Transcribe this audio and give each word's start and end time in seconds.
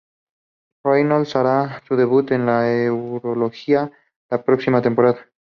Reynolds 0.83 1.35
hará 1.35 1.83
su 1.87 1.95
debut 1.95 2.31
en 2.31 2.47
la 2.47 2.67
Euroliga 2.85 3.91
la 4.31 4.43
próxima 4.43 4.81
temporada. 4.81 5.27